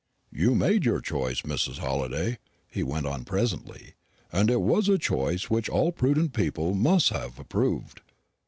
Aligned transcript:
"You 0.31 0.55
made 0.55 0.83
your 0.83 0.99
choice, 0.99 1.43
Mrs. 1.43 1.77
Halliday," 1.77 2.39
he 2.67 2.81
went 2.81 3.05
on 3.05 3.23
presently, 3.23 3.93
"and 4.31 4.49
it 4.49 4.59
was 4.61 4.89
a 4.89 4.97
choice 4.97 5.47
which 5.51 5.69
all 5.69 5.91
prudent 5.91 6.33
people 6.33 6.73
must 6.73 7.09
have 7.09 7.37
approved. 7.37 8.01